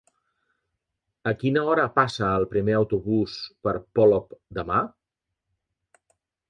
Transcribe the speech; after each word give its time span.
A 1.31 1.33
quina 1.43 1.65
hora 1.73 1.85
passa 1.99 2.31
el 2.39 2.47
primer 2.55 2.77
autobús 2.79 3.37
per 3.67 3.75
Polop 3.99 4.37
demà? 4.61 4.83